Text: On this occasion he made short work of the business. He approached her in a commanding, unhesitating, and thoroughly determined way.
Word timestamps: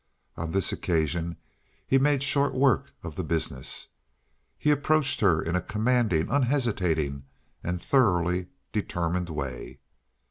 On 0.35 0.49
this 0.49 0.71
occasion 0.71 1.37
he 1.85 1.99
made 1.99 2.23
short 2.23 2.55
work 2.55 2.91
of 3.03 3.13
the 3.13 3.23
business. 3.23 3.89
He 4.57 4.71
approached 4.71 5.19
her 5.19 5.39
in 5.43 5.55
a 5.55 5.61
commanding, 5.61 6.27
unhesitating, 6.27 7.25
and 7.63 7.79
thoroughly 7.79 8.47
determined 8.73 9.29
way. 9.29 9.77